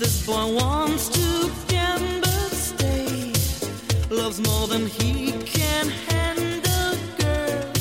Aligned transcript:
This 0.00 0.26
boy 0.26 0.46
wants 0.54 1.08
to 1.10 1.50
gamble. 1.68 2.48
Stay, 2.68 3.32
loves 4.08 4.40
more 4.40 4.66
than 4.66 4.86
he 4.86 5.32
can 5.44 5.88
handle, 6.08 6.96
girl. 7.18 7.72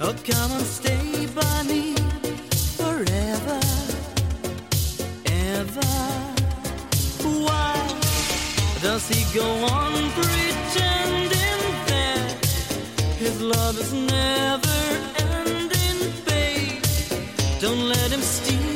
Oh, 0.00 0.14
come 0.30 0.50
and 0.58 0.66
stay 0.66 1.26
by 1.40 1.62
me 1.70 1.94
forever, 2.80 3.60
ever. 5.54 5.92
Why 7.46 7.76
does 8.82 9.08
he 9.08 9.22
go 9.32 9.48
on 9.78 9.92
pretending 10.18 11.62
that 11.90 12.44
his 13.20 13.40
love 13.40 13.78
is 13.78 13.92
never 13.92 14.78
ending, 15.36 15.98
babe? 16.26 16.82
Don't 17.60 17.88
let 17.88 18.10
him 18.10 18.20
steal 18.20 18.75